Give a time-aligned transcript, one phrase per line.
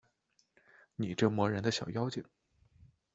[0.95, 2.23] 你这磨人的小妖精